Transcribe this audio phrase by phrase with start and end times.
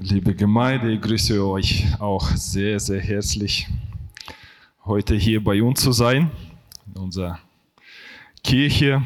[0.00, 3.66] Liebe Gemeinde, ich grüße euch auch sehr, sehr herzlich,
[4.84, 6.30] heute hier bei uns zu sein,
[6.86, 7.40] in unserer
[8.44, 9.02] Kirche.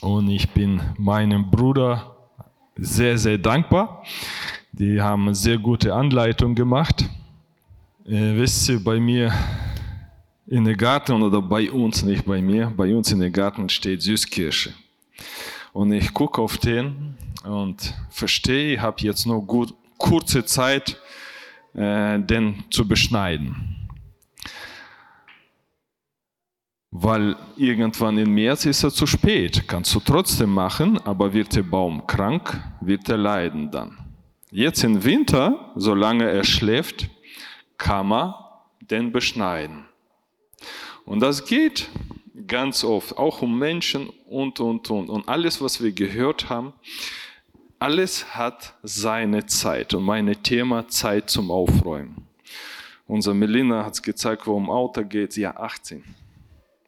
[0.00, 2.16] Und ich bin meinem Bruder
[2.76, 4.02] sehr, sehr dankbar.
[4.72, 7.04] Die haben eine sehr gute Anleitung gemacht.
[8.06, 9.34] Äh, wisst ihr, bei mir
[10.46, 14.00] in der Garten oder bei uns, nicht bei mir, bei uns in der Garten steht
[14.00, 14.72] Süßkirsche.
[15.74, 21.00] Und ich gucke auf den und verstehe, ich habe jetzt nur gut, kurze Zeit,
[21.74, 23.88] äh, den zu beschneiden.
[26.92, 29.66] Weil irgendwann im März ist er zu spät.
[29.66, 33.98] Kannst du trotzdem machen, aber wird der Baum krank, wird er leiden dann.
[34.52, 37.10] Jetzt im Winter, solange er schläft,
[37.78, 38.32] kann man
[38.80, 39.86] den beschneiden.
[41.04, 41.90] Und das geht
[42.46, 45.08] ganz oft, auch um Menschen und, und, und.
[45.08, 46.72] Und alles, was wir gehört haben,
[47.78, 49.94] alles hat seine Zeit.
[49.94, 52.26] Und mein Thema Zeit zum Aufräumen.
[53.06, 55.36] Unser Melina hat es gezeigt, wo um Auto geht.
[55.36, 56.02] Ja, 18.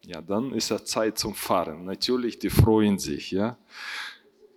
[0.07, 1.85] Ja, dann ist es Zeit zum Fahren.
[1.85, 3.33] Natürlich, die freuen sich.
[3.33, 3.59] Ja.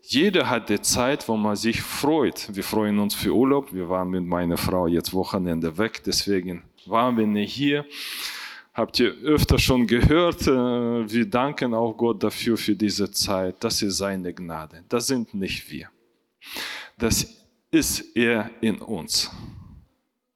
[0.04, 2.50] Jeder hat die Zeit, wo man sich freut.
[2.56, 3.74] Wir freuen uns für Urlaub.
[3.74, 7.86] Wir waren mit meiner Frau jetzt Wochenende weg, deswegen waren wir nicht hier.
[8.80, 13.58] Habt ihr öfter schon gehört, äh, wir danken auch Gott dafür, für diese Zeit.
[13.60, 14.86] Das ist seine Gnade.
[14.88, 15.90] Das sind nicht wir.
[16.98, 17.28] Das
[17.72, 19.30] ist er in uns.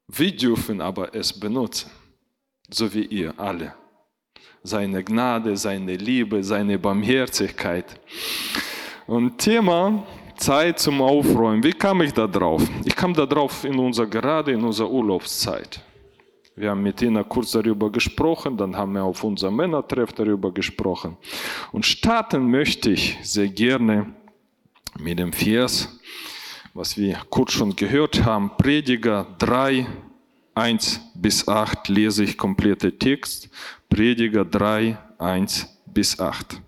[0.09, 1.89] Wir dürfen aber es benutzen,
[2.69, 3.75] so wie ihr alle.
[4.61, 7.97] Seine Gnade, seine Liebe, seine Barmherzigkeit.
[9.07, 10.05] Und Thema
[10.35, 11.63] Zeit zum Aufräumen.
[11.63, 12.61] Wie kam ich da drauf?
[12.83, 15.81] Ich kam da drauf in unserer, gerade in unserer Urlaubszeit.
[16.55, 21.17] Wir haben mit Ihnen kurz darüber gesprochen, dann haben wir auf unserem Männertreff darüber gesprochen.
[21.71, 24.13] Und starten möchte ich sehr gerne
[24.99, 25.99] mit dem Vers,
[26.75, 29.87] was wir kurz schon gehört haben, Prediger 3,
[30.53, 33.49] 1 bis 8 lese ich komplette Text.
[33.89, 36.61] Prediger 3, 1 bis 8.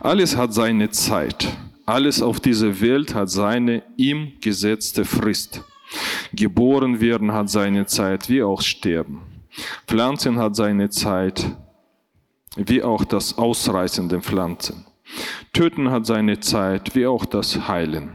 [0.00, 1.48] Alles hat seine Zeit.
[1.86, 5.62] Alles auf dieser Welt hat seine ihm gesetzte Frist.
[6.32, 9.22] Geboren werden hat seine Zeit, wie auch sterben.
[9.86, 11.56] Pflanzen hat seine Zeit,
[12.56, 14.86] wie auch das Ausreißen der Pflanzen.
[15.52, 18.10] Töten hat seine Zeit, wie auch das Heilen.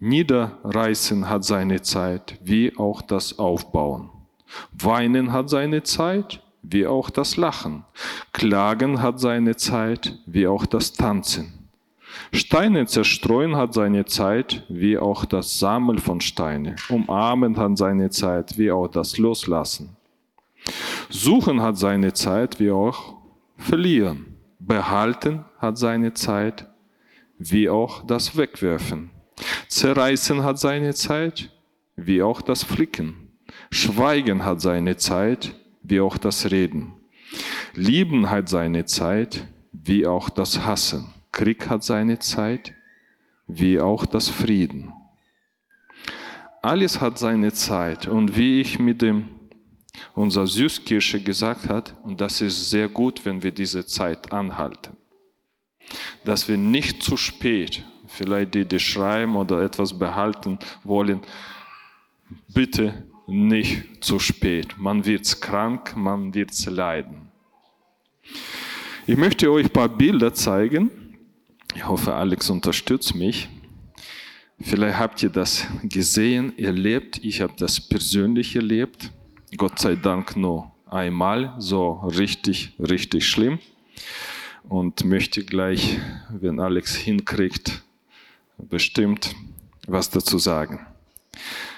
[0.00, 4.10] Niederreißen hat seine Zeit, wie auch das Aufbauen.
[4.72, 7.84] Weinen hat seine Zeit, wie auch das Lachen.
[8.32, 11.57] Klagen hat seine Zeit, wie auch das Tanzen.
[12.32, 16.76] Steine zerstreuen hat seine Zeit, wie auch das Sammeln von Steine.
[16.88, 19.96] Umarmen hat seine Zeit, wie auch das Loslassen.
[21.08, 23.16] Suchen hat seine Zeit, wie auch
[23.56, 24.36] verlieren.
[24.58, 26.66] Behalten hat seine Zeit,
[27.38, 29.10] wie auch das Wegwerfen.
[29.68, 31.50] Zerreißen hat seine Zeit,
[31.96, 33.28] wie auch das Flicken.
[33.70, 36.94] Schweigen hat seine Zeit, wie auch das Reden.
[37.74, 41.12] Lieben hat seine Zeit, wie auch das Hassen.
[41.32, 42.74] Krieg hat seine Zeit,
[43.46, 44.92] wie auch das Frieden.
[46.62, 48.06] Alles hat seine Zeit.
[48.06, 49.28] Und wie ich mit dem
[50.14, 54.96] unser Süßkirsche gesagt hat, und das ist sehr gut, wenn wir diese Zeit anhalten,
[56.24, 61.20] dass wir nicht zu spät, vielleicht die, die schreiben oder etwas behalten wollen,
[62.52, 64.76] bitte nicht zu spät.
[64.78, 67.30] Man wird krank, man wird leiden.
[69.06, 70.90] Ich möchte euch ein paar Bilder zeigen
[71.74, 73.48] ich hoffe, Alex unterstützt mich.
[74.60, 77.20] Vielleicht habt ihr das gesehen, erlebt.
[77.22, 79.12] Ich habe das persönlich erlebt.
[79.56, 83.58] Gott sei Dank nur einmal, so richtig, richtig schlimm.
[84.68, 85.98] Und möchte gleich,
[86.30, 87.82] wenn Alex hinkriegt,
[88.58, 89.34] bestimmt
[89.86, 90.86] was dazu sagen.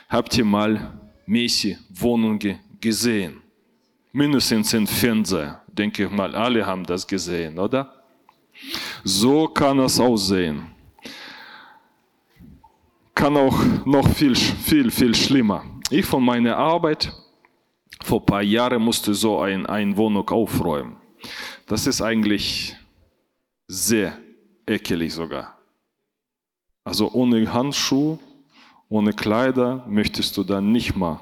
[0.08, 3.42] Habt ihr mal Messi Wohnungen gesehen?
[4.12, 5.62] Mindestens im Fernseher.
[5.68, 7.99] Denke ich mal, alle haben das gesehen, oder?
[9.04, 10.66] So kann es aussehen.
[13.14, 15.64] Kann auch noch viel, viel, viel schlimmer.
[15.90, 17.12] Ich von meiner Arbeit
[18.02, 20.96] vor ein paar Jahren musste so ein, eine Wohnung aufräumen.
[21.66, 22.76] Das ist eigentlich
[23.66, 24.16] sehr
[24.66, 25.58] ekelig sogar.
[26.84, 28.18] Also ohne Handschuhe,
[28.88, 31.20] ohne Kleider möchtest du da nicht mal,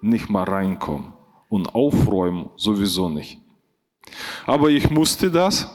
[0.00, 1.12] nicht mal reinkommen.
[1.48, 3.38] Und aufräumen sowieso nicht.
[4.46, 5.70] Aber ich musste das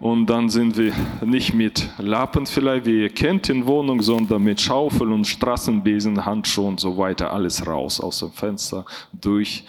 [0.00, 4.60] und dann sind wir nicht mit Lappen vielleicht, wie ihr kennt in Wohnung, sondern mit
[4.60, 9.64] Schaufel und Straßenbesen, Handschuhen und so weiter, alles raus aus dem Fenster durch.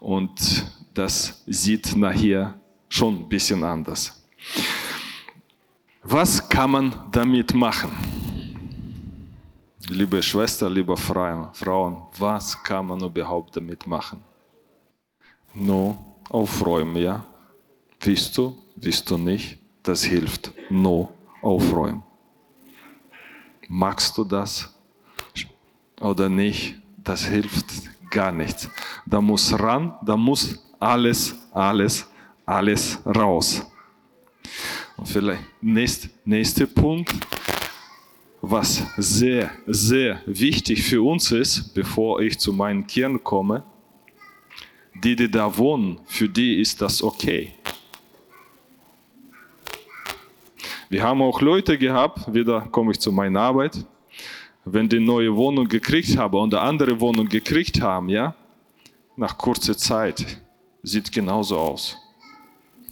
[0.00, 0.64] Und
[0.94, 2.54] das sieht nachher
[2.88, 4.24] schon ein bisschen anders.
[6.02, 7.90] Was kann man damit machen?
[9.88, 14.22] Liebe Schwester, liebe Frauen, was kann man überhaupt damit machen?
[15.52, 15.98] Nur
[16.30, 17.22] aufräumen, ja?
[18.00, 19.63] Willst du, willst du nicht?
[19.84, 20.52] Das hilft.
[20.70, 22.02] Nur aufräumen.
[23.68, 24.74] Magst du das
[26.00, 26.74] oder nicht?
[26.96, 27.66] Das hilft
[28.10, 28.68] gar nichts.
[29.04, 32.06] Da muss ran, da muss alles, alles,
[32.46, 33.62] alles raus.
[34.96, 37.14] Und vielleicht nächster nächste Punkt,
[38.40, 43.64] was sehr, sehr wichtig für uns ist, bevor ich zu meinen Kern komme,
[45.02, 47.53] die, die da wohnen, für die ist das okay.
[50.88, 53.84] Wir haben auch Leute gehabt, wieder komme ich zu meiner Arbeit,
[54.64, 58.34] wenn die neue Wohnung gekriegt haben oder andere Wohnung gekriegt haben, ja,
[59.16, 60.40] nach kurzer Zeit
[60.82, 61.96] sieht genauso aus.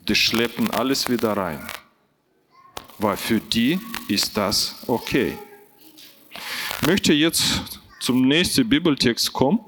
[0.09, 1.61] Die schleppen alles wieder rein,
[2.99, 3.79] weil für die
[4.09, 5.37] ist das okay.
[6.81, 9.61] Ich möchte jetzt zum nächsten Bibeltext kommen.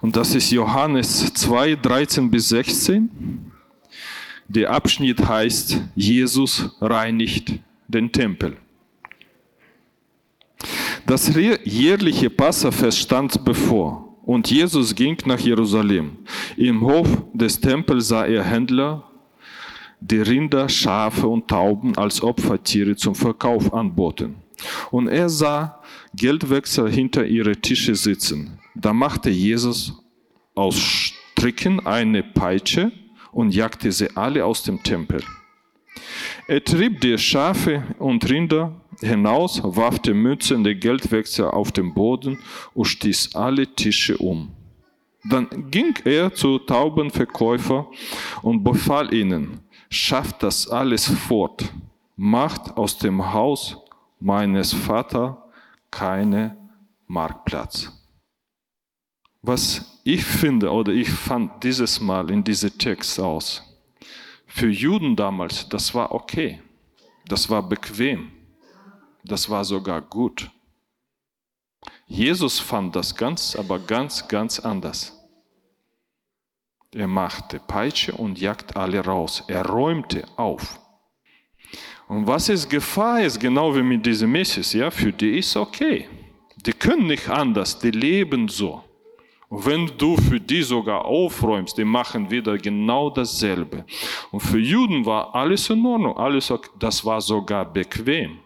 [0.00, 3.51] Und das ist Johannes 2, 13 bis 16.
[4.54, 7.54] Der Abschnitt heißt, Jesus reinigt
[7.88, 8.58] den Tempel.
[11.06, 11.34] Das
[11.64, 16.18] jährliche Passafest stand bevor und Jesus ging nach Jerusalem.
[16.58, 19.02] Im Hof des Tempels sah er Händler,
[20.00, 24.34] die Rinder, Schafe und Tauben als Opfertiere zum Verkauf anboten.
[24.90, 25.80] Und er sah
[26.14, 28.58] Geldwechsel hinter ihre Tische sitzen.
[28.74, 29.94] Da machte Jesus
[30.54, 32.92] aus Stricken eine Peitsche
[33.32, 35.22] und jagte sie alle aus dem Tempel.
[36.46, 42.38] Er trieb die Schafe und Rinder hinaus, warf die Mützen der Geldwechsel auf den Boden
[42.74, 44.50] und stieß alle Tische um.
[45.24, 47.86] Dann ging er zu Taubenverkäufer
[48.42, 51.72] und befahl ihnen, schafft das alles fort,
[52.16, 53.76] macht aus dem Haus
[54.18, 55.36] meines Vaters
[55.90, 56.56] keine
[57.06, 58.01] Marktplatz.
[59.42, 63.62] Was ich finde oder ich fand dieses Mal in diesem Text aus,
[64.46, 66.60] für Juden damals, das war okay,
[67.26, 68.30] das war bequem,
[69.24, 70.50] das war sogar gut.
[72.06, 75.18] Jesus fand das ganz, aber ganz, ganz anders.
[76.94, 79.42] Er machte Peitsche und jagt alle raus.
[79.48, 80.78] Er räumte auf.
[82.06, 86.08] Und was ist Gefahr ist, genau wie mit diesem Messias, ja, für die ist okay.
[86.66, 88.84] Die können nicht anders, die leben so.
[89.54, 93.84] Wenn du für die sogar aufräumst, die machen wieder genau dasselbe.
[94.30, 98.38] Und für Juden war alles in Ordnung, alles das war sogar bequem.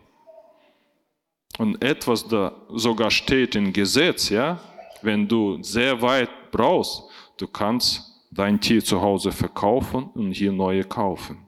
[1.58, 4.58] Und etwas da sogar steht im Gesetz, ja,
[5.00, 7.04] wenn du sehr weit brauchst,
[7.36, 8.02] du kannst
[8.32, 11.38] dein Tier zu Hause verkaufen und hier neue kaufen.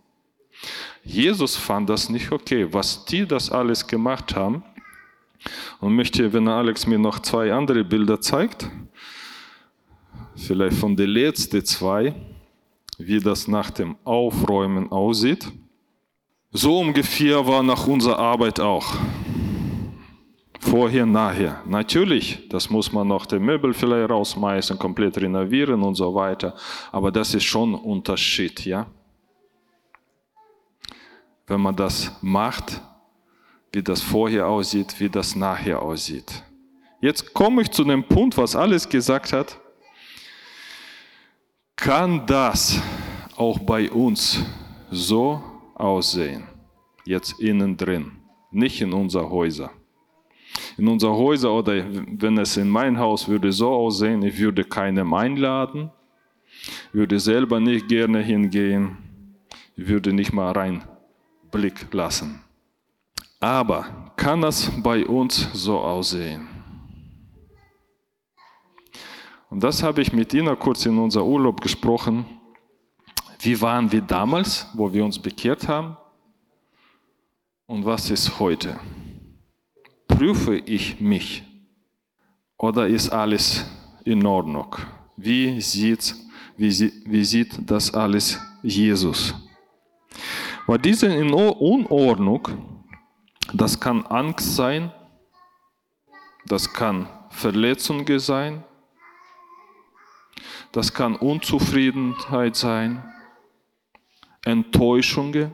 [1.03, 4.63] Jesus fand das nicht okay, was die das alles gemacht haben.
[5.81, 8.69] Und möchte, wenn Alex mir noch zwei andere Bilder zeigt,
[10.39, 12.15] vielleicht von den letzten zwei,
[12.99, 15.51] wie das nach dem Aufräumen aussieht.
[16.51, 18.95] So ungefähr war nach unserer Arbeit auch.
[20.61, 21.63] Vorher, nachher.
[21.67, 26.55] Natürlich, das muss man noch die Möbel vielleicht rausmeißen, komplett renovieren und so weiter.
[26.91, 28.87] Aber das ist schon ein Unterschied, ja.
[31.47, 32.83] Wenn man das macht,
[33.73, 36.43] wie das vorher aussieht, wie das nachher aussieht.
[37.01, 39.59] Jetzt komme ich zu dem Punkt, was alles gesagt hat
[41.79, 42.83] kann das
[43.37, 44.45] auch bei uns
[44.91, 45.41] so
[45.75, 46.43] aussehen,
[47.05, 48.11] jetzt innen drin,
[48.51, 49.71] nicht in unser Häuser.
[50.77, 55.15] In unser Häuser oder wenn es in mein Haus würde so aussehen, ich würde keinem
[55.15, 55.91] einladen,
[56.93, 58.97] würde selber nicht gerne hingehen,
[59.77, 60.83] würde nicht mal rein
[61.53, 62.41] Blick lassen.
[63.39, 66.58] Aber kann das bei uns so aussehen?
[69.51, 72.27] Und das habe ich mit Ina kurz in unser Urlaub gesprochen.
[73.41, 75.97] Wie waren wir damals, wo wir uns bekehrt haben?
[77.67, 78.79] Und was ist heute?
[80.07, 81.45] Prüfe ich mich?
[82.59, 83.65] Oder ist alles
[84.05, 84.77] in Ordnung?
[85.17, 86.15] Wie sieht,
[86.57, 89.35] wie, wie sieht das alles Jesus?
[90.67, 92.49] Weil diese Unordnung,
[93.55, 94.93] das kann Angst sein,
[96.47, 98.65] das kann Verletzungen sein,
[100.73, 103.03] das kann Unzufriedenheit sein,
[104.45, 105.53] Enttäuschungen,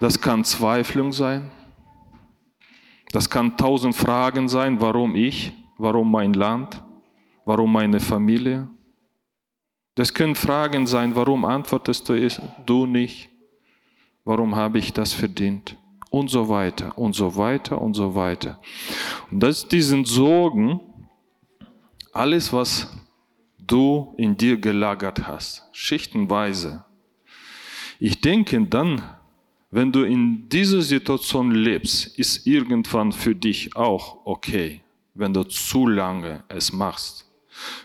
[0.00, 1.50] das kann Zweiflung sein,
[3.10, 6.82] das kann tausend Fragen sein, warum ich, warum mein Land,
[7.44, 8.68] warum meine Familie.
[9.94, 12.28] Das können Fragen sein, warum antwortest du,
[12.64, 13.28] du nicht,
[14.24, 15.76] warum habe ich das verdient.
[16.12, 18.60] und so weiter und so weiter und so weiter.
[19.30, 20.80] Und das diesen Sorgen,
[22.12, 22.88] alles, was
[23.58, 26.84] du in dir gelagert hast, schichtenweise.
[27.98, 29.02] Ich denke dann,
[29.70, 34.82] wenn du in dieser Situation lebst, ist irgendwann für dich auch okay,
[35.14, 37.26] wenn du zu lange es machst.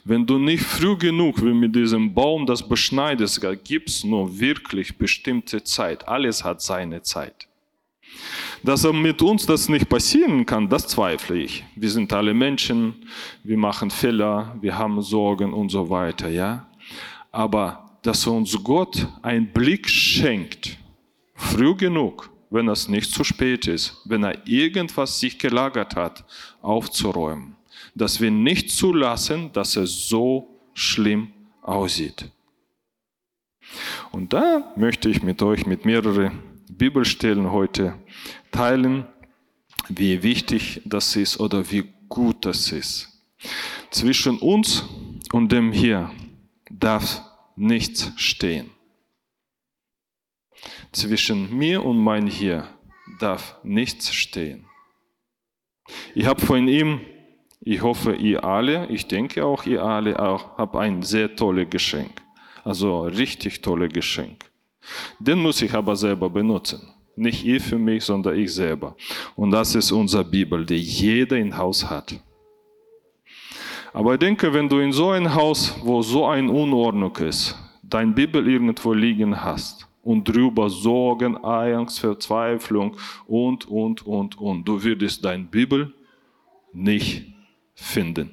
[0.03, 4.98] Wenn du nicht früh genug wie mit diesem Baum das beschneidest, gibt es nur wirklich
[4.98, 6.07] bestimmte Zeit.
[6.07, 7.48] Alles hat seine Zeit.
[8.63, 11.63] Dass mit uns das nicht passieren kann, das zweifle ich.
[11.75, 12.95] Wir sind alle Menschen,
[13.43, 16.67] wir machen Fehler, wir haben Sorgen und so weiter, ja.
[17.31, 20.77] Aber dass uns Gott einen Blick schenkt,
[21.35, 26.25] früh genug, wenn es nicht zu spät ist, wenn er irgendwas sich gelagert hat,
[26.61, 27.55] aufzuräumen.
[27.95, 32.29] Dass wir nicht zulassen, dass es so schlimm aussieht.
[34.11, 36.39] Und da möchte ich mit euch mit mehreren
[36.77, 37.96] Bibelstellen heute
[38.51, 39.07] teilen,
[39.89, 43.24] wie wichtig das ist oder wie gut das ist.
[43.91, 44.84] Zwischen uns
[45.31, 46.12] und dem Hier
[46.69, 47.22] darf
[47.55, 48.69] nichts stehen.
[50.91, 52.67] Zwischen mir und mein Hier
[53.19, 54.65] darf nichts stehen.
[56.15, 57.01] Ich habe von ihm,
[57.62, 62.22] ich hoffe, ihr alle, ich denke auch ihr alle, auch, habe ein sehr tolles Geschenk.
[62.63, 64.47] Also richtig tolles Geschenk.
[65.20, 66.82] Den muss ich aber selber benutzen.
[67.15, 68.96] Nicht ihr für mich, sondern ich selber.
[69.36, 72.20] Und das ist unsere Bibel, die jeder im Haus hat.
[73.94, 78.13] Aber ich denke, wenn du in so ein Haus, wo so eine Unordnung ist, dein
[78.13, 84.65] Bibel irgendwo liegen hast, und drüber Sorgen, Angst, Verzweiflung und, und, und, und.
[84.65, 85.94] Du würdest dein Bibel
[86.72, 87.25] nicht
[87.75, 88.32] finden.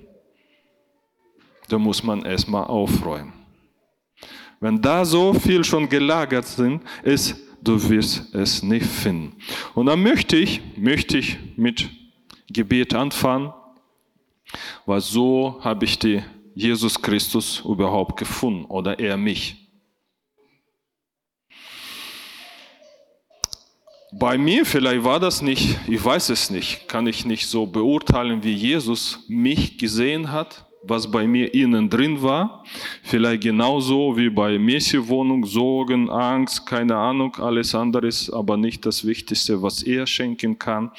[1.68, 3.32] Da muss man erstmal aufräumen.
[4.64, 9.36] Wenn da so viel schon gelagert sind, ist, du wirst es nicht finden.
[9.74, 11.90] Und dann möchte ich, möchte ich mit
[12.48, 13.52] Gebet anfangen,
[14.86, 16.22] weil so habe ich die
[16.54, 19.68] Jesus Christus überhaupt gefunden oder er mich.
[24.12, 28.42] Bei mir vielleicht war das nicht, ich weiß es nicht, kann ich nicht so beurteilen,
[28.42, 32.64] wie Jesus mich gesehen hat, was bei mir innen drin war.
[33.02, 39.62] Vielleicht genauso wie bei Messi-Wohnung, Sorgen, Angst, keine Ahnung, alles anderes, aber nicht das Wichtigste,
[39.62, 40.90] was er schenken kann.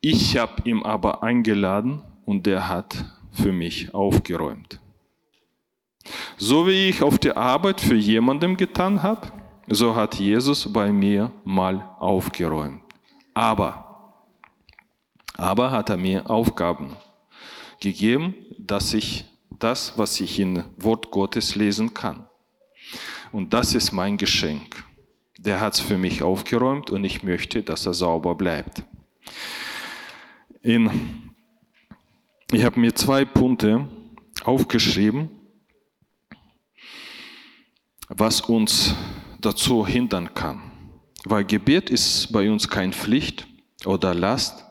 [0.00, 4.80] Ich habe ihn aber eingeladen und der hat für mich aufgeräumt.
[6.36, 9.28] So wie ich auf der Arbeit für jemandem getan habe,
[9.68, 12.82] so hat Jesus bei mir mal aufgeräumt.
[13.32, 14.14] Aber,
[15.36, 16.96] aber hat er mir Aufgaben
[17.80, 18.34] gegeben,
[18.66, 19.24] dass ich
[19.58, 22.26] das, was ich in Wort Gottes lesen kann.
[23.30, 24.84] Und das ist mein Geschenk.
[25.38, 28.84] Der hat es für mich aufgeräumt und ich möchte, dass er sauber bleibt.
[30.62, 31.32] In,
[32.52, 33.88] ich habe mir zwei Punkte
[34.44, 35.30] aufgeschrieben,
[38.08, 38.94] was uns
[39.40, 40.60] dazu hindern kann.
[41.24, 43.46] Weil Gebet ist bei uns keine Pflicht
[43.84, 44.64] oder Last,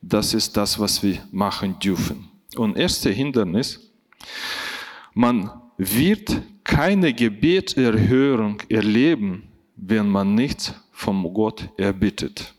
[0.00, 2.30] das ist das, was wir machen dürfen.
[2.54, 3.92] Und erste Hindernis,
[5.14, 12.54] man wird keine Gebeterhörung erleben, wenn man nichts vom Gott erbittet.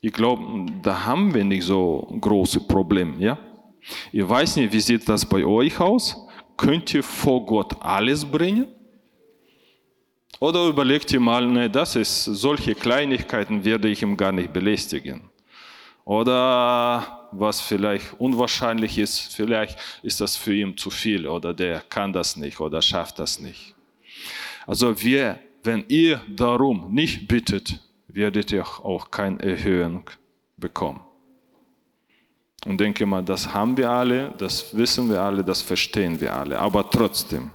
[0.00, 3.38] Ich glaube, da haben wir nicht so große Probleme, ja?
[4.12, 6.16] Ich weiß nicht, wie sieht das bei euch aus?
[6.56, 8.66] Könnt ihr vor Gott alles bringen?
[10.40, 15.22] Oder überlegt ihr mal, ne, das ist, solche Kleinigkeiten werde ich ihm gar nicht belästigen.
[16.04, 22.12] Oder was vielleicht unwahrscheinlich ist, vielleicht ist das für ihn zu viel oder der kann
[22.12, 23.74] das nicht oder schafft das nicht.
[24.66, 30.08] Also wir, wenn ihr darum nicht bittet, werdet ihr auch keine Erhöhung
[30.56, 31.00] bekommen.
[32.64, 36.58] Und denke mal, das haben wir alle, das wissen wir alle, das verstehen wir alle.
[36.58, 37.50] Aber trotzdem,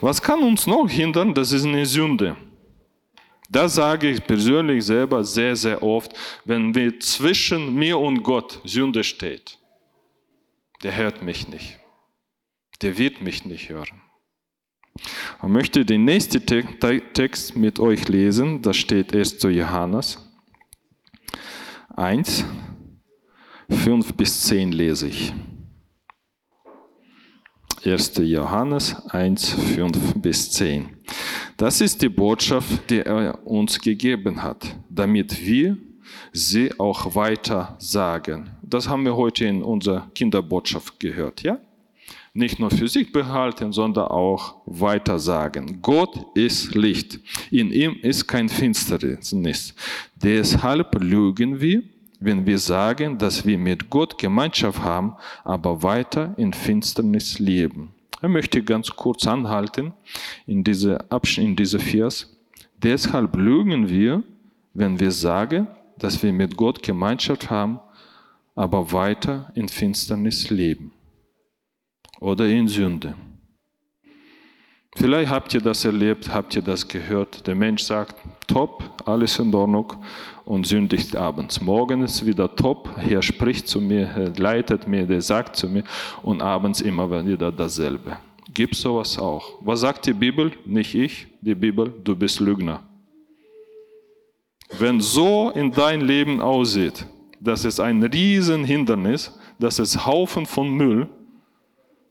[0.00, 1.34] was kann uns noch hindern?
[1.34, 2.36] Das ist eine Sünde.
[3.48, 6.12] Das sage ich persönlich selber sehr, sehr oft,
[6.44, 9.58] wenn wir zwischen mir und Gott Sünde steht.
[10.82, 11.78] Der hört mich nicht.
[12.82, 14.02] Der wird mich nicht hören.
[15.42, 18.62] Ich möchte den nächsten Text mit euch lesen.
[18.62, 20.18] Das steht erst zu Johannes
[21.96, 22.44] 1,
[23.70, 25.32] 5 bis 10 lese ich.
[27.84, 28.12] 1.
[28.18, 30.90] Johannes 1, 5 bis 10.
[31.58, 35.76] Das ist die Botschaft, die er uns gegeben hat, damit wir
[36.32, 38.48] sie auch weiter sagen.
[38.62, 41.58] Das haben wir heute in unserer Kinderbotschaft gehört, ja?
[42.32, 45.82] nicht nur für sich behalten, sondern auch weitersagen.
[45.82, 47.18] Gott ist Licht.
[47.50, 49.74] In ihm ist kein Finsternis.
[50.14, 51.82] Deshalb lügen wir,
[52.20, 57.97] wenn wir sagen, dass wir mit Gott Gemeinschaft haben, aber weiter in Finsternis leben.
[58.20, 59.92] Ich möchte ganz kurz anhalten
[60.46, 60.98] in diese
[61.36, 62.36] in diese Vers.
[62.76, 64.22] Deshalb lügen wir,
[64.74, 67.80] wenn wir sagen, dass wir mit Gott Gemeinschaft haben,
[68.54, 70.92] aber weiter in Finsternis leben
[72.20, 73.14] oder in Sünde.
[74.96, 77.46] Vielleicht habt ihr das erlebt, habt ihr das gehört.
[77.46, 78.16] Der Mensch sagt,
[78.48, 79.92] top, alles in Ordnung
[80.44, 81.60] und sündigt abends.
[81.60, 85.84] Morgen ist wieder top, er spricht zu mir, er leitet mir, der sagt zu mir
[86.22, 88.16] und abends immer wieder dasselbe.
[88.52, 89.58] Gibt sowas auch.
[89.60, 90.52] Was sagt die Bibel?
[90.64, 92.82] Nicht ich, die Bibel, du bist Lügner.
[94.78, 97.06] Wenn so in dein Leben aussieht,
[97.40, 101.08] das ist ein Riesenhindernis, das ist Haufen von Müll,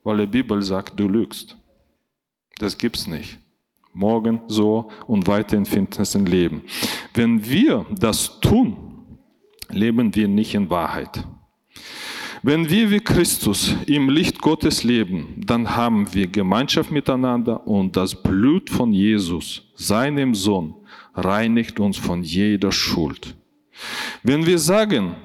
[0.04, 1.58] weil die Bibel sagt, du lügst.
[2.60, 3.40] Das gibt's nicht.
[3.98, 6.62] Morgen so und weiter in Finsternis leben.
[7.16, 8.78] Wenn wir das tun,
[9.72, 11.26] leben wir nicht in Wahrheit.
[12.44, 18.22] Wenn wir wie Christus im Licht Gottes leben, dann haben wir Gemeinschaft miteinander und das
[18.22, 20.76] Blut von Jesus, seinem Sohn,
[21.16, 23.36] reinigt uns von jeder Schuld.
[24.22, 25.16] Wenn wir sagen,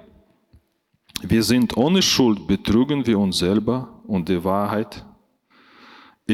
[1.21, 5.05] wir sind ohne Schuld, betrügen wir uns selber und die Wahrheit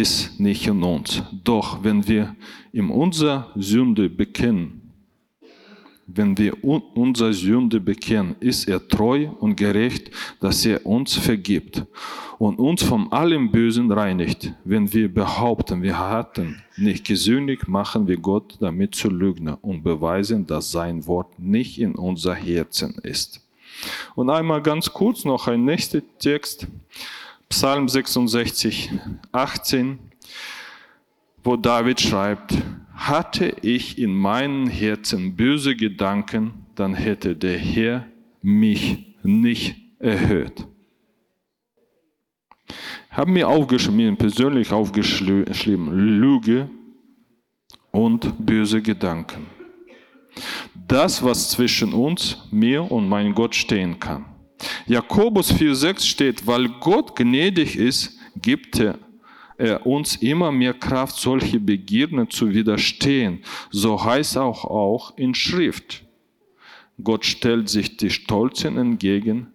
[0.01, 1.23] ist nicht in uns.
[1.45, 2.37] Doch wenn wir
[2.73, 4.79] in unserer Sünde bekennen,
[6.07, 11.85] wenn wir unsere Sünde bekennen, ist er treu und gerecht, dass er uns vergibt
[12.39, 14.55] und uns von allem Bösen reinigt.
[14.65, 20.47] Wenn wir behaupten, wir hatten nicht gesündigt, machen wir Gott damit zu Lügner und beweisen,
[20.47, 23.47] dass sein Wort nicht in unser Herzen ist.
[24.15, 26.67] Und einmal ganz kurz noch ein nächster Text,
[27.49, 28.91] Psalm 66,
[29.33, 29.99] 18,
[31.43, 32.55] wo David schreibt,
[32.95, 38.07] hatte ich in meinem Herzen böse Gedanken, dann hätte der Herr
[38.43, 40.67] mich nicht erhört.
[43.11, 46.69] Haben mir aufgeschrieben, persönlich aufgeschrieben, Lüge
[47.91, 49.47] und böse Gedanken.
[50.87, 54.27] Das, was zwischen uns, mir und mein Gott stehen kann.
[54.87, 58.99] Jakobus 4,6 steht, weil Gott gnädig ist, gibt er
[59.85, 63.43] uns immer mehr Kraft, solche Begierden zu widerstehen.
[63.71, 66.05] So heißt auch, auch in Schrift.
[67.03, 69.49] Gott stellt sich die Stolzen entgegen,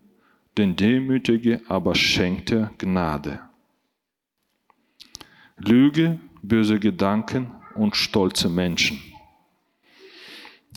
[0.57, 3.39] den Demütige aber schenkt er Gnade.
[5.57, 9.01] Lüge, böse Gedanken und stolze Menschen.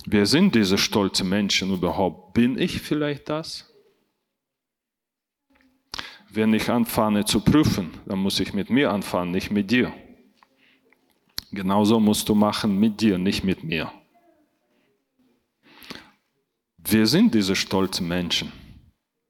[0.06, 2.32] Wer sind diese stolzen Menschen überhaupt?
[2.34, 3.65] Bin ich vielleicht das?
[6.30, 9.92] Wenn ich anfange zu prüfen, dann muss ich mit mir anfangen, nicht mit dir.
[11.52, 13.90] Genauso musst du machen mit dir, nicht mit mir.
[16.78, 18.52] Wir sind diese stolzen Menschen,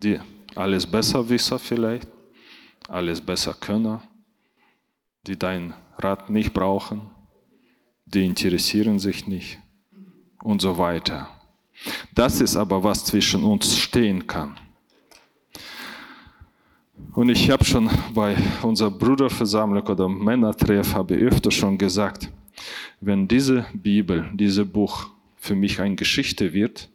[0.03, 0.19] die
[0.55, 2.09] alles besser wissen vielleicht,
[2.89, 4.01] alles besser können,
[5.27, 7.03] die dein Rat nicht brauchen,
[8.05, 9.59] die interessieren sich nicht
[10.43, 11.29] und so weiter.
[12.15, 14.59] Das ist aber, was zwischen uns stehen kann.
[17.13, 22.31] Und ich habe schon bei unserer Bruderversammlung oder Männertreff habe öfter schon gesagt,
[23.01, 26.89] wenn diese Bibel, dieses Buch für mich eine Geschichte wird,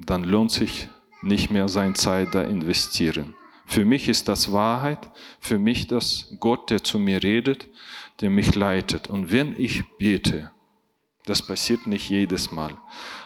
[0.00, 0.88] dann lohnt sich
[1.22, 3.34] nicht mehr seine Zeit da investieren.
[3.66, 7.68] Für mich ist das Wahrheit, für mich das Gott, der zu mir redet,
[8.20, 9.08] der mich leitet.
[9.08, 10.50] Und wenn ich bete,
[11.24, 12.76] das passiert nicht jedes Mal,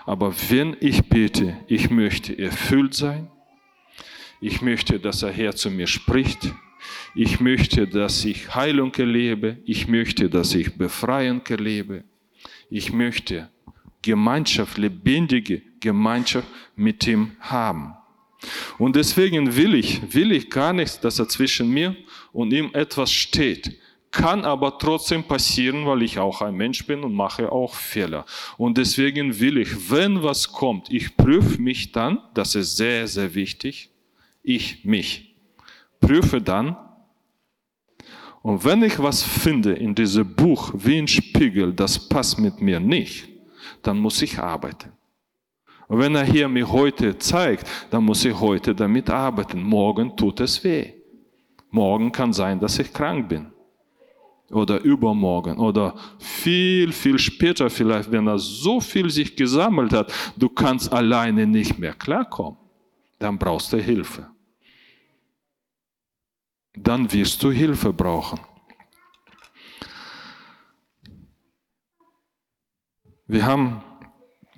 [0.06, 3.30] aber wenn ich bete, ich möchte erfüllt sein,
[4.40, 6.54] ich möchte, dass der Herr zu mir spricht.
[7.14, 9.58] Ich möchte, dass ich Heilung erlebe.
[9.64, 12.04] Ich möchte, dass ich Befreiung erlebe.
[12.70, 13.50] Ich möchte
[14.02, 16.46] Gemeinschaft, lebendige Gemeinschaft
[16.76, 17.94] mit ihm haben.
[18.78, 21.96] Und deswegen will ich, will ich gar nicht, dass er zwischen mir
[22.32, 23.76] und ihm etwas steht.
[24.10, 28.24] Kann aber trotzdem passieren, weil ich auch ein Mensch bin und mache auch Fehler.
[28.56, 33.34] Und deswegen will ich, wenn was kommt, ich prüfe mich dann, das ist sehr, sehr
[33.34, 33.90] wichtig,
[34.48, 35.36] ich mich.
[36.00, 36.76] Prüfe dann.
[38.42, 42.80] Und wenn ich was finde in diesem Buch wie ein Spiegel, das passt mit mir
[42.80, 43.28] nicht,
[43.82, 44.92] dann muss ich arbeiten.
[45.88, 49.62] Und wenn er hier mir heute zeigt, dann muss ich heute damit arbeiten.
[49.62, 50.92] Morgen tut es weh.
[51.70, 53.46] Morgen kann sein, dass ich krank bin.
[54.50, 55.58] Oder übermorgen.
[55.58, 61.46] Oder viel, viel später vielleicht, wenn er so viel sich gesammelt hat, du kannst alleine
[61.46, 62.58] nicht mehr klarkommen.
[63.18, 64.28] Dann brauchst du Hilfe.
[66.82, 68.40] Dann wirst du Hilfe brauchen.
[73.26, 73.82] Wir haben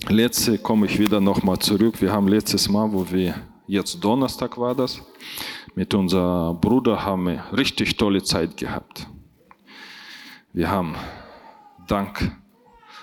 [0.08, 3.34] letzte, komme ich wieder nochmal zurück, wir haben letztes Mal, wo wir,
[3.66, 5.02] jetzt Donnerstag war das,
[5.74, 9.08] mit unserem Bruder haben wir richtig tolle Zeit gehabt.
[10.52, 10.94] Wir haben
[11.86, 12.36] dank,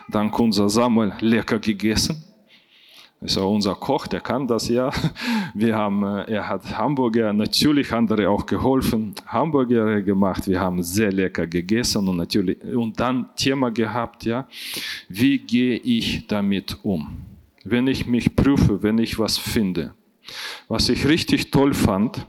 [0.09, 2.26] dank unser Samuel lecker gegessen.
[3.19, 4.91] Auch unser Koch, der kann das ja.
[5.55, 10.47] Wir haben, äh, er hat Hamburger, natürlich andere auch geholfen, Hamburger gemacht.
[10.47, 14.47] Wir haben sehr lecker gegessen und natürlich, und dann Thema gehabt, ja.
[15.09, 17.25] Wie gehe ich damit um?
[17.63, 19.93] Wenn ich mich prüfe, wenn ich was finde.
[20.67, 22.25] Was ich richtig toll fand,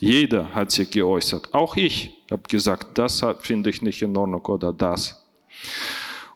[0.00, 1.52] jeder hat sich geäußert.
[1.52, 5.22] Auch ich habe gesagt, das finde ich nicht in Ordnung oder das.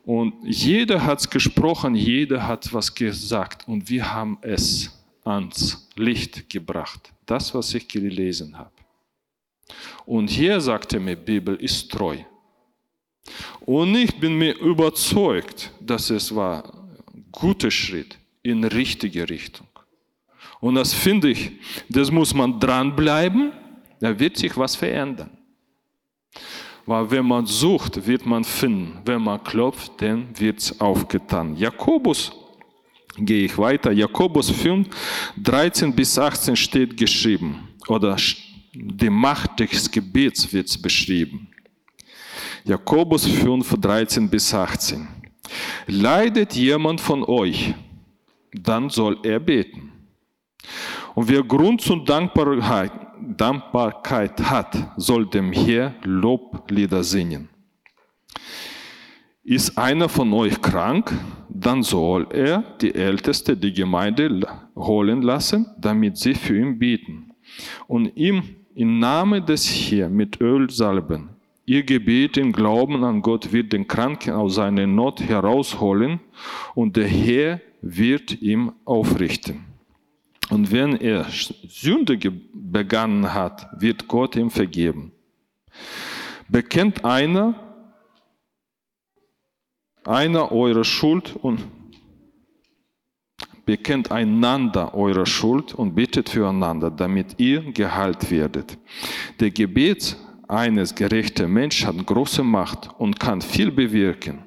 [0.09, 4.91] Und jeder hat gesprochen, jeder hat was gesagt und wir haben es
[5.23, 7.13] ans Licht gebracht.
[7.27, 8.73] Das, was ich gelesen habe.
[10.07, 12.17] Und hier sagte mir, Bibel ist treu.
[13.67, 16.65] Und ich bin mir überzeugt, dass es war
[17.13, 19.69] ein guter Schritt in richtige Richtung.
[20.61, 21.53] Und das finde ich,
[21.91, 23.53] das muss man dranbleiben,
[24.01, 25.38] da wird sich was verändern.
[26.89, 28.99] Weil wenn man sucht, wird man finden.
[29.05, 31.55] Wenn man klopft, dann wird es aufgetan.
[31.55, 32.33] Jakobus,
[33.19, 34.89] gehe ich weiter, Jakobus 5,
[35.37, 37.69] 13 bis 18 steht geschrieben.
[37.89, 38.17] Oder
[38.73, 41.49] die Macht des Gebets wird beschrieben.
[42.65, 45.07] Jakobus 5, 13 bis 18.
[45.89, 47.75] Leidet jemand von euch,
[48.51, 49.93] dann soll er beten.
[51.15, 57.49] Und wer Grund zur Dankbarkeit Dankbarkeit hat, soll dem Herr Loblieder singen.
[59.45, 61.13] Ist einer von euch krank,
[61.49, 67.33] dann soll er die Älteste der Gemeinde holen lassen, damit sie für ihn beten
[67.87, 68.43] und ihm
[68.75, 71.31] im Namen des Herrn mit Öl salben.
[71.65, 76.21] Ihr Gebet im Glauben an Gott wird den Kranken aus seiner Not herausholen
[76.75, 79.68] und der Herr wird ihm aufrichten.
[80.51, 81.27] Und wenn er
[81.69, 82.19] Sünde
[82.55, 85.13] begangen hat, wird Gott ihm vergeben.
[86.49, 87.55] Bekennt einer,
[90.05, 91.61] einer eure Schuld und
[93.67, 98.79] bekennt einander eure Schuld und bittet füreinander, damit ihr geheilt werdet.
[99.41, 100.17] Der Gebet
[100.49, 104.39] eines gerechten Menschen hat große Macht und kann viel bewirken.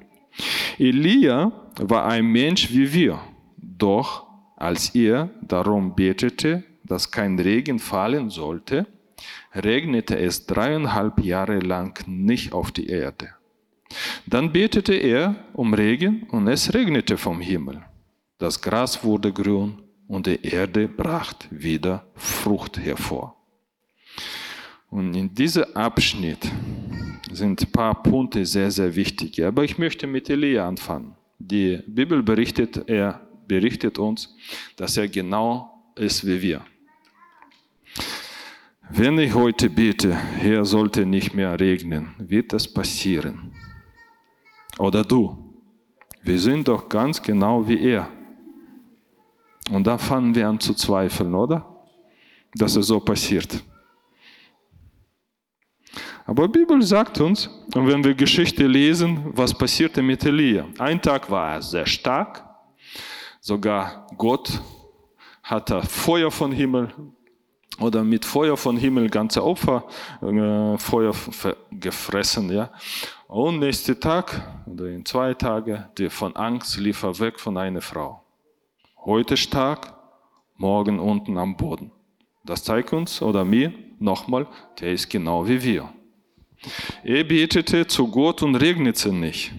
[0.76, 3.20] Elia war ein Mensch wie wir,
[3.56, 4.31] doch
[4.62, 8.86] als er darum betete, dass kein Regen fallen sollte,
[9.54, 13.30] regnete es dreieinhalb Jahre lang nicht auf die Erde.
[14.26, 17.82] Dann betete er um Regen und es regnete vom Himmel.
[18.38, 23.36] Das Gras wurde grün und die Erde brachte wieder Frucht hervor.
[24.90, 26.50] Und in diesem Abschnitt
[27.32, 29.42] sind ein paar Punkte sehr, sehr wichtig.
[29.44, 31.16] Aber ich möchte mit Elia anfangen.
[31.38, 34.34] Die Bibel berichtet, er berichtet uns,
[34.76, 36.62] dass er genau ist wie wir.
[38.90, 43.52] Wenn ich heute bete, Herr sollte nicht mehr regnen, wird das passieren.
[44.78, 45.54] Oder du.
[46.22, 48.08] Wir sind doch ganz genau wie er.
[49.70, 51.66] Und da fangen wir an zu zweifeln, oder?
[52.54, 53.62] Dass es so passiert.
[56.24, 60.66] Aber die Bibel sagt uns, und wenn wir Geschichte lesen, was passierte mit Elia.
[60.78, 62.44] Ein Tag war er sehr stark,
[63.44, 64.60] Sogar Gott
[65.42, 66.94] hatte Feuer von Himmel
[67.80, 69.84] oder mit Feuer von Himmel ganze Opfer
[70.20, 71.12] äh, Feuer
[71.72, 72.70] gefressen, ja.
[73.26, 77.80] Und nächsten Tag oder in zwei Tagen, die von Angst lief er weg von einer
[77.80, 78.22] Frau.
[79.04, 79.92] Heute stark,
[80.56, 81.90] morgen unten am Boden.
[82.44, 84.46] Das zeigt uns oder mir nochmal,
[84.78, 85.92] der ist genau wie wir.
[87.02, 89.50] Er betete zu Gott und regnete nicht.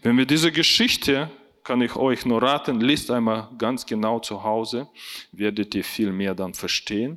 [0.00, 1.28] Wenn wir diese Geschichte
[1.70, 4.88] kann ich euch nur raten, liest einmal ganz genau zu Hause,
[5.30, 7.16] werdet ihr viel mehr dann verstehen.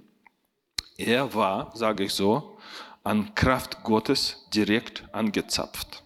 [0.96, 2.60] Er war, sage ich so,
[3.04, 6.04] an Kraft Gottes direkt angezapft.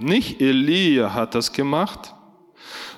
[0.00, 2.12] Nicht Elia hat das gemacht,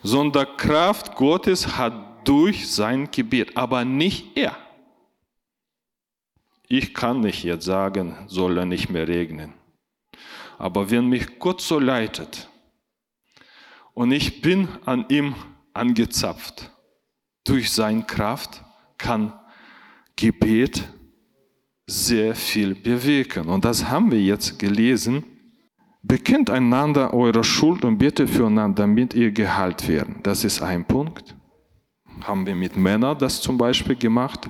[0.03, 4.57] sondern Kraft Gottes hat durch sein Gebet, aber nicht er.
[6.67, 9.53] Ich kann nicht jetzt sagen, soll er nicht mehr regnen.
[10.57, 12.48] Aber wenn mich Gott so leitet,
[13.99, 15.35] und ich bin an ihm
[15.75, 16.71] angezapft.
[17.43, 18.63] Durch seine Kraft
[18.97, 19.33] kann
[20.15, 20.89] Gebet
[21.85, 23.49] sehr viel bewirken.
[23.49, 25.25] Und das haben wir jetzt gelesen.
[26.01, 30.21] Bekennt einander eure Schuld und bitte füreinander, damit ihr geheilt werden.
[30.23, 31.35] Das ist ein Punkt.
[32.21, 34.49] Haben wir mit Männern das zum Beispiel gemacht.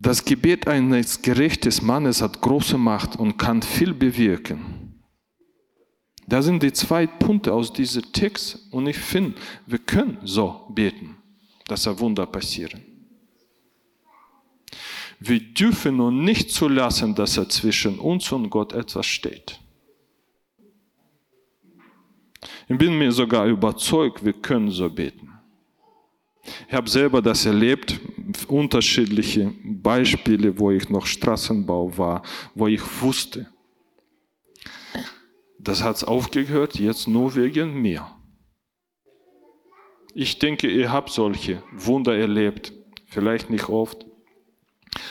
[0.00, 4.79] Das Gebet eines gerechten Mannes hat große Macht und kann viel bewirken.
[6.30, 9.34] Das sind die zwei Punkte aus diesem Text und ich finde,
[9.66, 11.16] wir können so beten,
[11.66, 12.82] dass ein Wunder passieren.
[15.18, 19.58] Wir dürfen nur nicht zulassen, dass er zwischen uns und Gott etwas steht.
[22.68, 25.32] Ich bin mir sogar überzeugt, wir können so beten.
[26.68, 27.98] Ich habe selber das erlebt,
[28.46, 32.22] unterschiedliche Beispiele, wo ich noch Straßenbau war,
[32.54, 33.48] wo ich wusste,
[35.62, 38.06] das hat aufgehört, jetzt nur wegen mir.
[40.14, 42.72] Ich denke, ihr habt solche Wunder erlebt,
[43.06, 44.06] vielleicht nicht oft,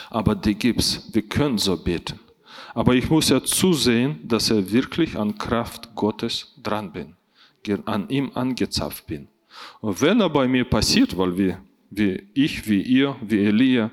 [0.09, 1.09] aber die gibt's.
[1.13, 2.19] Wir können so beten.
[2.73, 7.15] Aber ich muss ja zusehen, dass er wirklich an Kraft Gottes dran bin,
[7.85, 9.27] an ihm angezapft bin.
[9.81, 13.91] Und wenn er bei mir passiert, weil wir, wie ich, wie ihr, wie Elia,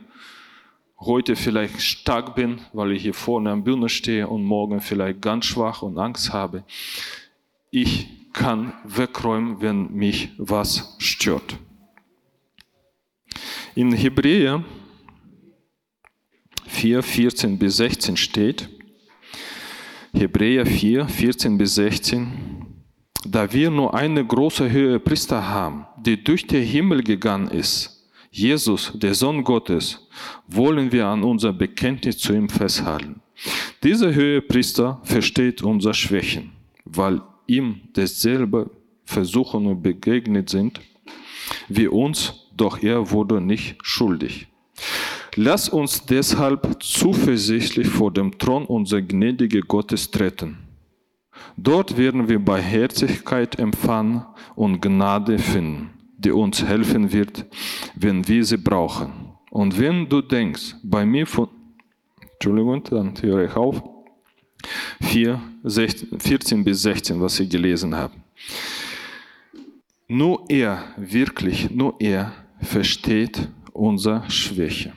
[0.98, 5.44] heute vielleicht stark bin, weil ich hier vorne am Bühne stehe und morgen vielleicht ganz
[5.44, 6.64] schwach und Angst habe,
[7.70, 11.56] ich kann wegräumen, wenn mich was stört.
[13.74, 14.64] In Hebräer
[16.66, 18.68] 4, 14 bis 16 steht,
[20.12, 22.32] Hebräer 4, 14 bis 16,
[23.26, 27.95] da wir nur eine große Höhe Priester haben, die durch den Himmel gegangen ist,
[28.36, 30.06] Jesus, der Sohn Gottes,
[30.46, 33.22] wollen wir an unser Bekenntnis zu ihm festhalten.
[33.82, 36.52] Dieser Höhe Priester versteht unsere Schwächen,
[36.84, 38.70] weil ihm dasselbe
[39.04, 40.80] Versuchungen begegnet sind
[41.68, 44.48] wie uns, doch er wurde nicht schuldig.
[45.34, 50.58] Lass uns deshalb zuversichtlich vor dem Thron unser gnädige Gottes treten
[51.56, 57.46] Dort werden wir Barmherzigkeit empfangen und Gnade finden, die uns helfen wird,
[57.94, 59.12] wenn wir sie brauchen.
[59.50, 61.48] Und wenn du denkst, bei mir von,
[62.32, 63.82] Entschuldigung, dann höre ich auf,
[65.02, 68.14] 4, 16, 14 bis 16, was ich gelesen habe.
[70.08, 74.92] Nur er, wirklich, nur er versteht unsere Schwäche.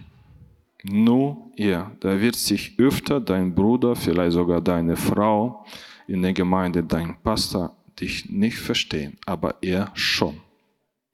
[0.84, 1.92] Nur er.
[2.00, 5.66] Da wird sich öfter dein Bruder, vielleicht sogar deine Frau,
[6.08, 10.40] in der Gemeinde, dein Pastor dich nicht verstehen, aber er schon,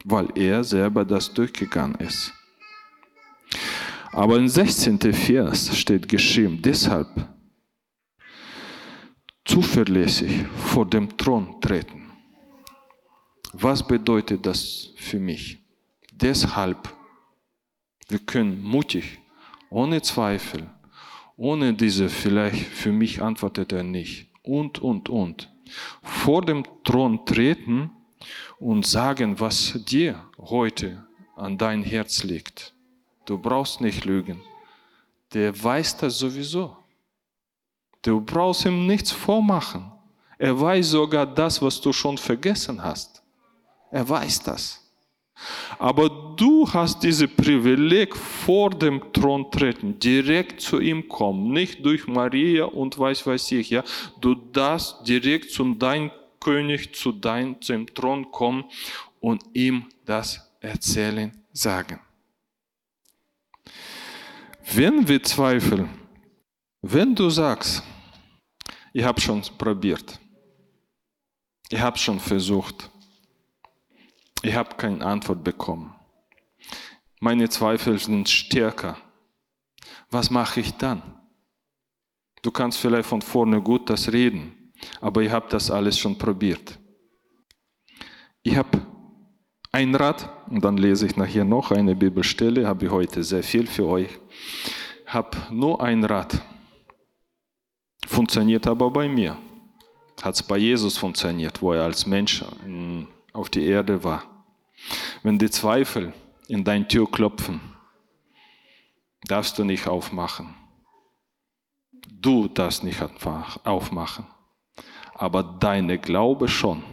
[0.05, 2.31] weil er selber das durchgegangen ist.
[4.11, 4.99] Aber im 16.
[5.13, 7.09] Vers steht geschrieben, deshalb
[9.43, 12.11] zuverlässig vor dem Thron treten.
[13.51, 15.57] Was bedeutet das für mich?
[16.11, 16.93] Deshalb,
[18.07, 19.19] wir können mutig,
[19.69, 20.69] ohne Zweifel,
[21.35, 25.51] ohne diese vielleicht für mich antwortet er nicht, und, und, und.
[26.03, 27.89] Vor dem Thron treten
[28.59, 32.73] und sagen, was dir heute an dein Herz liegt.
[33.25, 34.41] Du brauchst nicht lügen.
[35.33, 36.77] Der weiß das sowieso.
[38.01, 39.91] Du brauchst ihm nichts vormachen.
[40.37, 43.23] Er weiß sogar das, was du schon vergessen hast.
[43.91, 44.81] Er weiß das.
[45.79, 52.07] Aber du hast dieses Privileg vor dem Thron treten, direkt zu ihm kommen, nicht durch
[52.07, 53.83] Maria und weiß weiß ich, ja.
[54.21, 56.11] Du darfst direkt zu deinem
[56.45, 58.65] König, zu deinem zum Thron kommen
[59.19, 61.99] und ihm das erzählen, sagen.
[64.71, 65.89] Wenn wir zweifeln,
[66.83, 67.81] wenn du sagst,
[68.93, 70.19] ich habe schon probiert,
[71.69, 72.91] ich habe schon versucht,
[74.43, 75.95] ich habe keine Antwort bekommen.
[77.19, 78.99] Meine Zweifel sind stärker.
[80.11, 81.01] Was mache ich dann?
[82.43, 84.64] Du kannst vielleicht von vorne gut das reden,
[85.01, 86.77] aber ich habe das alles schon probiert.
[88.43, 88.81] Ich habe
[89.71, 93.67] ein Rat, und dann lese ich nachher noch eine Bibelstelle, habe ich heute sehr viel
[93.67, 94.09] für euch.
[95.05, 96.41] Habe nur ein Rat.
[98.07, 99.37] Funktioniert aber bei mir.
[100.21, 104.23] Hat es bei Jesus funktioniert, wo er als Mensch mm, auf die Erde war.
[105.23, 106.13] Wenn die Zweifel
[106.47, 107.59] in dein Tür klopfen,
[109.27, 110.55] darfst du nicht aufmachen.
[112.07, 113.01] Du darfst nicht
[113.63, 114.25] aufmachen,
[115.15, 116.83] aber deine Glaube schon.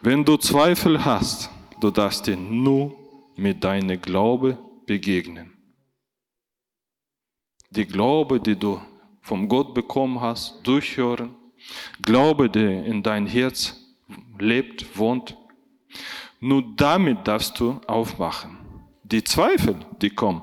[0.00, 1.50] Wenn du Zweifel hast,
[1.80, 2.94] du darfst dir nur
[3.36, 5.52] mit deinem Glaube begegnen.
[7.70, 8.80] Die Glaube, die du
[9.20, 11.36] vom Gott bekommen hast, durchhören,
[12.02, 13.76] Glaube, der in dein Herz
[14.38, 15.36] lebt, wohnt,
[16.40, 18.58] nur damit darfst du aufmachen.
[19.04, 20.42] Die Zweifel, die kommen.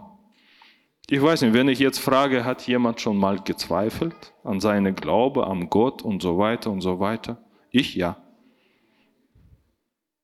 [1.11, 5.47] Ich weiß nicht, wenn ich jetzt frage, hat jemand schon mal gezweifelt an seine Glaube,
[5.47, 7.37] am Gott und so weiter und so weiter?
[7.71, 8.15] Ich ja.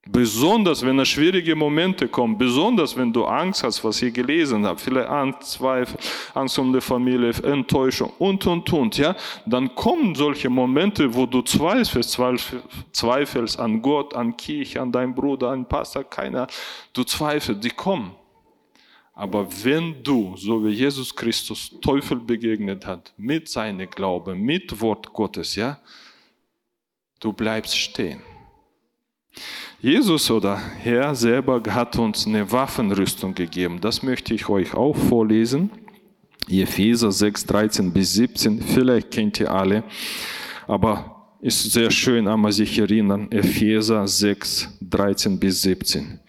[0.08, 4.78] Besonders wenn es schwierige Momente kommen, besonders wenn du Angst hast, was ich gelesen habe,
[4.78, 5.98] viele Angst, Zweifel,
[6.36, 9.16] Angst um die Familie, Enttäuschung und, und, und, ja,
[9.48, 12.20] dann kommen solche Momente, wo du zweifelst,
[12.92, 16.46] zweifelst an Gott, an Kirche, an deinen Bruder, an Pastor, keiner,
[16.94, 18.12] du zweifelst, die kommen.
[19.16, 25.14] Aber wenn du, so wie Jesus Christus Teufel begegnet hat, mit seinem Glaube, mit Wort
[25.14, 25.80] Gottes, ja,
[27.22, 28.22] du bleibst stehen.
[29.82, 33.80] Jesus oder Herr selber hat uns eine Waffenrüstung gegeben.
[33.80, 35.70] Das möchte ich euch auch vorlesen.
[36.50, 38.62] Epheser 6, 13 bis 17.
[38.62, 39.84] Vielleicht kennt ihr alle,
[40.68, 41.15] aber
[41.46, 43.32] ist sehr schön, einmal sich erinnern.
[43.32, 46.20] Epheser 6, 13 bis 17.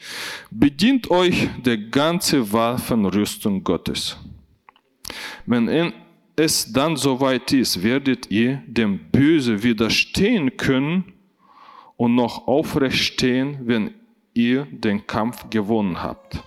[0.51, 4.19] Bedient euch der ganze Waffenrüstung Gottes.
[5.47, 5.95] Wenn
[6.37, 11.15] es dann soweit ist, werdet ihr dem Böse widerstehen können
[11.97, 13.95] und noch aufrecht stehen, wenn
[14.35, 16.43] ihr den Kampf gewonnen habt.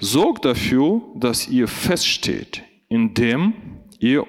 [0.00, 3.52] Sorgt dafür, dass ihr feststeht, indem
[4.00, 4.26] ihr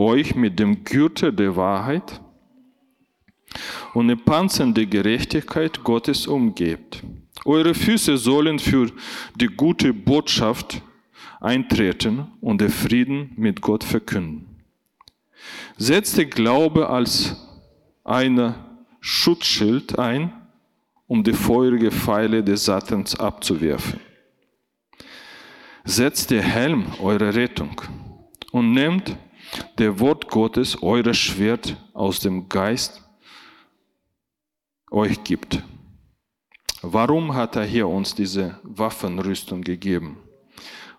[0.00, 2.20] euch mit dem Gürtel der Wahrheit
[3.94, 7.02] und dem Panzer der Gerechtigkeit Gottes umgebt.
[7.44, 8.90] Eure Füße sollen für
[9.36, 10.82] die gute Botschaft
[11.40, 14.62] eintreten und den Frieden mit Gott verkünden.
[15.76, 17.36] Setzt der Glaube als
[18.04, 18.54] eine
[19.00, 20.32] Schutzschild ein,
[21.06, 24.00] um die feurigen Pfeile des Satans abzuwerfen.
[25.84, 27.80] Setzt der Helm eure Rettung
[28.52, 29.16] und nehmt
[29.78, 33.02] der Wort Gottes, euer Schwert aus dem Geist,
[34.90, 35.62] euch gibt.
[36.82, 40.16] Warum hat er hier uns diese Waffenrüstung gegeben?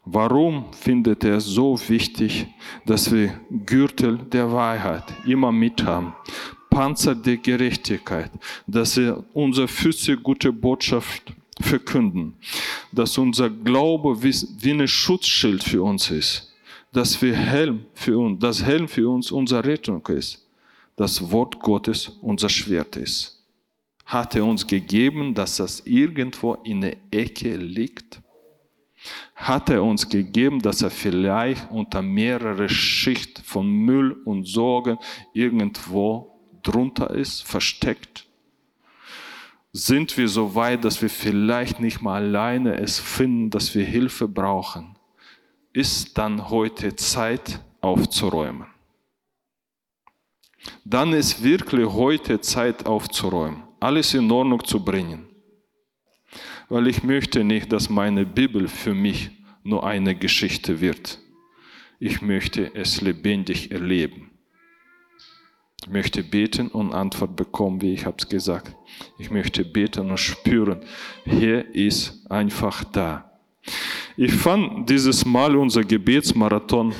[0.05, 2.47] Warum findet er es so wichtig,
[2.85, 6.15] dass wir Gürtel der Wahrheit immer mit haben?
[6.69, 8.31] Panzer der Gerechtigkeit,
[8.65, 12.35] dass wir unsere Füße gute Botschaft verkünden,
[12.91, 16.50] dass unser Glaube wie ein Schutzschild für uns ist,
[16.91, 20.47] dass wir Helm für uns, das Helm für uns unsere Rettung ist,
[20.95, 23.37] das Wort Gottes unser Schwert ist.
[24.05, 28.21] Hat er uns gegeben, dass das irgendwo in der Ecke liegt?
[29.35, 34.97] Hat er uns gegeben, dass er vielleicht unter mehrere Schichten von Müll und Sorgen
[35.33, 38.27] irgendwo drunter ist, versteckt?
[39.71, 44.27] Sind wir so weit, dass wir vielleicht nicht mal alleine es finden, dass wir Hilfe
[44.27, 44.97] brauchen?
[45.73, 48.67] Ist dann heute Zeit aufzuräumen?
[50.83, 55.27] Dann ist wirklich heute Zeit aufzuräumen, alles in Ordnung zu bringen.
[56.67, 59.31] Weil ich möchte nicht, dass meine Bibel für mich
[59.63, 61.19] nur eine Geschichte wird.
[61.99, 64.31] Ich möchte es lebendig erleben.
[65.83, 68.75] Ich möchte beten und Antwort bekommen, wie ich habe es gesagt.
[69.17, 70.83] Ich möchte beten und spüren,
[71.23, 73.39] hier ist einfach da.
[74.17, 76.93] Ich fand dieses Mal unser Gebetsmarathon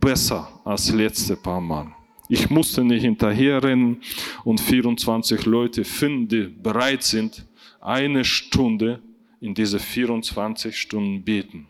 [0.00, 1.88] besser als letzte paar Mal.
[2.28, 4.00] Ich musste nicht hinterherrennen
[4.44, 7.46] und 24 Leute finden, die bereit sind,
[7.80, 9.02] eine Stunde
[9.40, 11.66] in diese 24 Stunden beten.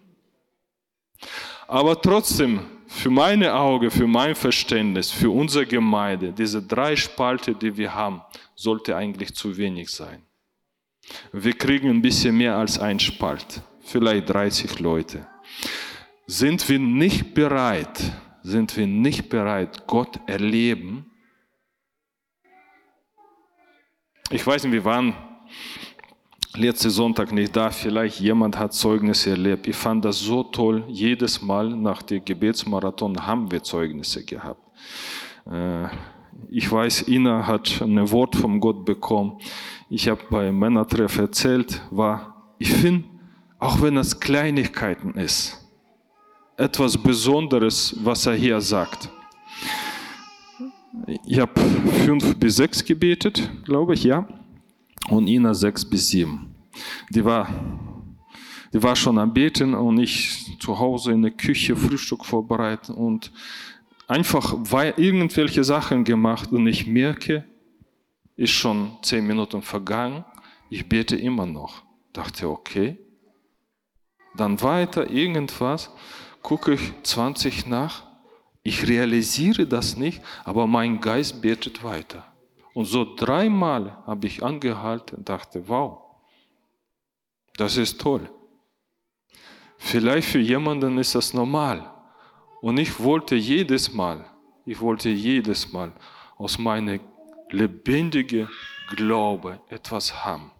[1.67, 7.77] Aber trotzdem für meine Augen, für mein Verständnis, für unsere Gemeinde, diese drei Spalte, die
[7.77, 8.23] wir haben,
[8.55, 10.23] sollte eigentlich zu wenig sein.
[11.33, 15.27] Wir kriegen ein bisschen mehr als ein Spalt, vielleicht 30 Leute.
[16.27, 18.01] Sind wir nicht bereit,
[18.43, 21.07] sind wir nicht bereit, Gott erleben?
[24.31, 25.15] Ich weiß nicht, wir waren
[26.57, 29.67] letzte Sonntag nicht da, vielleicht jemand hat Zeugnisse erlebt.
[29.67, 30.85] Ich fand das so toll.
[30.89, 34.61] Jedes Mal nach dem Gebetsmarathon haben wir Zeugnisse gehabt.
[35.51, 35.89] Äh,
[36.51, 39.39] ich weiß, Ina hat ein Wort vom Gott bekommen.
[39.91, 43.05] Ich habe bei Männertreff erzählt, war, ich finde,
[43.65, 45.59] auch wenn es Kleinigkeiten ist,
[46.59, 49.09] etwas Besonderes, was er hier sagt.
[51.25, 51.59] Ich habe
[52.05, 54.29] fünf bis sechs gebetet, glaube ich, ja
[55.09, 56.55] und Ina sechs bis sieben.
[57.09, 57.49] Die war,
[58.71, 63.33] die war schon am Beten und ich zu Hause in der Küche Frühstück vorbereiten und
[64.07, 64.57] einfach
[64.99, 67.45] irgendwelche Sachen gemacht und ich merke,
[68.37, 70.23] ist schon zehn Minuten vergangen,
[70.69, 71.83] ich bete immer noch.
[72.13, 72.99] Dachte, okay.
[74.37, 75.91] Dann weiter irgendwas,
[76.43, 78.05] gucke ich 20 nach,
[78.63, 82.25] ich realisiere das nicht, aber mein Geist betet weiter.
[82.73, 85.99] Und so dreimal habe ich angehalten und dachte, wow,
[87.57, 88.29] das ist toll.
[89.79, 91.91] Vielleicht für jemanden ist das normal.
[92.61, 94.25] Und ich wollte jedes Mal,
[94.65, 95.93] ich wollte jedes Mal
[96.37, 96.99] aus meiner
[97.51, 98.49] lebendigen
[98.97, 100.51] Glaube, etwas haben.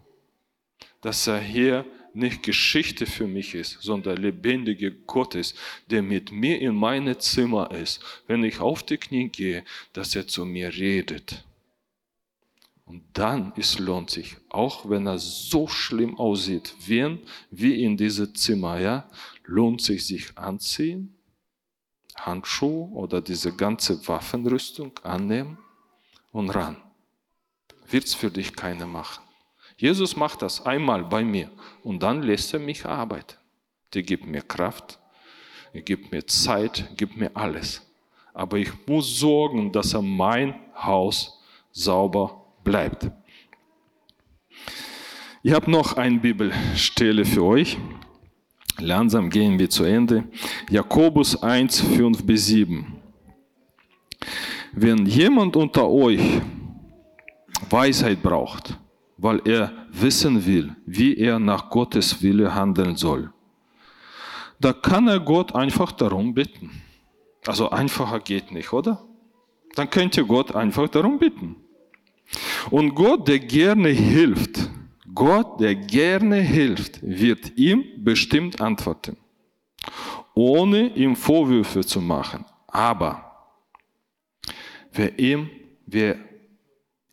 [1.01, 5.57] Dass er hier nicht Geschichte für mich ist, sondern lebendige Gott ist,
[5.89, 9.63] der mit mir in meine Zimmer ist, wenn ich auf die Knie gehe,
[9.93, 11.43] dass er zu mir redet.
[12.85, 17.17] Und dann es lohnt sich, auch wenn er so schlimm aussieht, wie,
[17.49, 19.09] wie in diesem Zimmer, ja,
[19.45, 21.15] lohnt sich sich anziehen,
[22.15, 25.57] Handschuhe oder diese ganze Waffenrüstung annehmen
[26.31, 26.77] und ran.
[27.89, 29.24] Wird es für dich keiner machen.
[29.77, 31.51] Jesus macht das einmal bei mir
[31.83, 33.35] und dann lässt er mich arbeiten.
[33.93, 34.99] Der gibt mir Kraft,
[35.73, 37.81] er gibt mir Zeit, gibt mir alles.
[38.33, 43.09] Aber ich muss sorgen, dass er mein Haus sauber bleibt.
[45.43, 47.77] Ich habe noch eine Bibelstelle für euch.
[48.79, 50.23] Langsam gehen wir zu Ende.
[50.69, 52.95] Jakobus 1, 5 bis 7.
[54.71, 56.41] Wenn jemand unter euch
[57.69, 58.77] Weisheit braucht,
[59.17, 63.31] weil er wissen will, wie er nach Gottes Wille handeln soll.
[64.59, 66.81] Da kann er Gott einfach darum bitten.
[67.45, 69.03] Also einfacher geht nicht, oder?
[69.75, 71.57] Dann könnt ihr Gott einfach darum bitten.
[72.71, 74.69] Und Gott, der gerne hilft,
[75.13, 79.17] Gott, der gerne hilft, wird ihm bestimmt antworten,
[80.33, 82.43] ohne ihm Vorwürfe zu machen.
[82.67, 83.47] Aber
[84.91, 85.49] wer ihm,
[85.85, 86.17] wer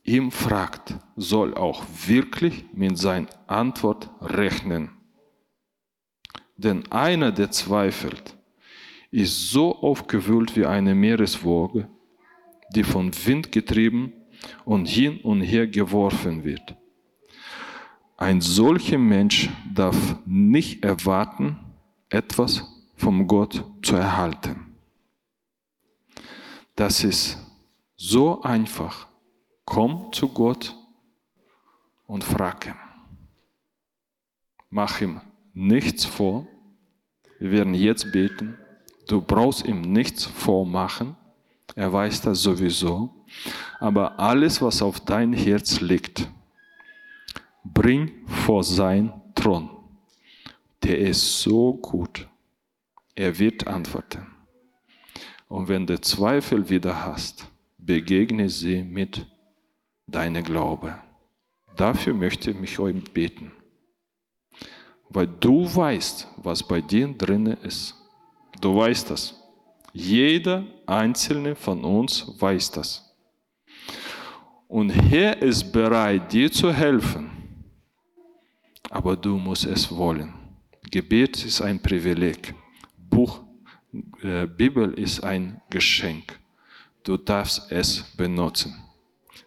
[0.04, 4.90] ihm fragt, soll auch wirklich mit seiner Antwort rechnen.
[6.56, 8.36] Denn einer, der zweifelt,
[9.10, 11.88] ist so aufgewühlt wie eine Meereswoge,
[12.74, 14.12] die von Wind getrieben
[14.64, 16.76] und hin und her geworfen wird.
[18.16, 21.58] Ein solcher Mensch darf nicht erwarten,
[22.08, 22.64] etwas
[22.96, 24.76] vom Gott zu erhalten.
[26.76, 27.38] Das ist
[27.96, 29.08] so einfach
[29.64, 30.76] Komm zu Gott
[32.06, 32.74] und frag ihn.
[34.70, 35.20] Mach ihm
[35.54, 36.46] nichts vor.
[37.38, 38.58] Wir werden jetzt beten.
[39.08, 41.16] Du brauchst ihm nichts vormachen.
[41.74, 43.24] Er weiß das sowieso.
[43.78, 46.30] Aber alles, was auf dein Herz liegt,
[47.64, 49.70] bring vor sein Thron.
[50.82, 52.28] Der ist so gut.
[53.14, 54.26] Er wird antworten.
[55.48, 57.46] Und wenn du Zweifel wieder hast,
[57.78, 59.26] begegne sie mit
[60.06, 60.98] deine Glaube.
[61.76, 63.52] Dafür möchte ich mich euch beten.
[65.08, 67.94] Weil du weißt, was bei dir drinnen ist.
[68.60, 69.34] Du weißt das.
[69.92, 73.14] Jeder einzelne von uns weiß das.
[74.68, 77.30] Und Herr ist bereit, dir zu helfen.
[78.88, 80.32] Aber du musst es wollen.
[80.90, 82.54] Gebet ist ein Privileg.
[82.96, 83.40] Buch,
[84.22, 86.38] äh, Bibel ist ein Geschenk.
[87.02, 88.81] Du darfst es benutzen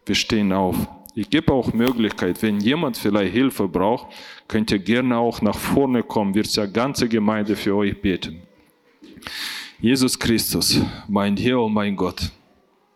[0.05, 0.75] wir stehen auf.
[1.13, 4.07] Ich gebe auch Möglichkeit, wenn jemand vielleicht Hilfe braucht,
[4.47, 8.41] könnt ihr gerne auch nach vorne kommen, wird ja ganze Gemeinde für euch beten.
[9.79, 12.31] Jesus Christus, mein Herr und mein Gott,